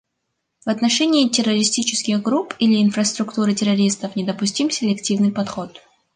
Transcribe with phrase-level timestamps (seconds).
[0.65, 5.77] В отношении террористических групп или инфраструктуры террористов недопустим селективный подход.